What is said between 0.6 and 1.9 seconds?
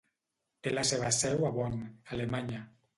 Té la seva seu a Bonn,